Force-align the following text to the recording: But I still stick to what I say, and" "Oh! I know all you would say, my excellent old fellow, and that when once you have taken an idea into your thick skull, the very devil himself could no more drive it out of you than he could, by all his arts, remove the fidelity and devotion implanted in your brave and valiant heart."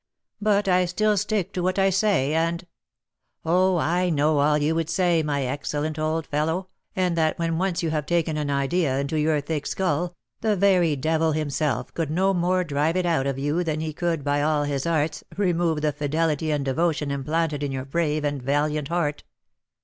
But 0.41 0.67
I 0.67 0.85
still 0.85 1.15
stick 1.15 1.53
to 1.53 1.61
what 1.61 1.77
I 1.77 1.91
say, 1.91 2.33
and" 2.33 2.65
"Oh! 3.45 3.77
I 3.77 4.09
know 4.09 4.39
all 4.39 4.57
you 4.57 4.73
would 4.73 4.89
say, 4.89 5.21
my 5.21 5.43
excellent 5.43 5.99
old 5.99 6.25
fellow, 6.25 6.69
and 6.95 7.15
that 7.15 7.37
when 7.37 7.59
once 7.59 7.83
you 7.83 7.91
have 7.91 8.07
taken 8.07 8.35
an 8.35 8.49
idea 8.49 8.97
into 8.97 9.17
your 9.19 9.39
thick 9.41 9.67
skull, 9.67 10.15
the 10.39 10.55
very 10.55 10.95
devil 10.95 11.33
himself 11.33 11.93
could 11.93 12.09
no 12.09 12.33
more 12.33 12.63
drive 12.63 12.97
it 12.97 13.05
out 13.05 13.27
of 13.27 13.37
you 13.37 13.63
than 13.63 13.79
he 13.79 13.93
could, 13.93 14.23
by 14.23 14.41
all 14.41 14.63
his 14.63 14.87
arts, 14.87 15.23
remove 15.37 15.81
the 15.81 15.91
fidelity 15.93 16.49
and 16.49 16.65
devotion 16.65 17.11
implanted 17.11 17.61
in 17.61 17.71
your 17.71 17.85
brave 17.85 18.23
and 18.23 18.41
valiant 18.41 18.87
heart." 18.87 19.23